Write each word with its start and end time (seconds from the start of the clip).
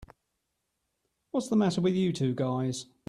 What's 1.29 1.49
the 1.49 1.55
matter 1.55 1.79
with 1.79 1.93
you 1.93 2.11
two 2.11 2.33
guys? 2.33 2.87